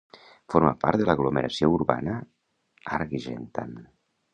Forma 0.53 0.71
part 0.83 1.01
de 1.01 1.07
l'aglomeració 1.11 1.71
urbana 1.77 2.19
d'Argentan. 2.83 3.83